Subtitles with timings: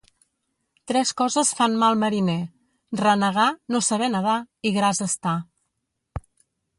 [0.91, 2.37] Tres coses fan mal mariner:
[3.01, 4.39] renegar, no saber nedar
[4.71, 5.35] i gras estar.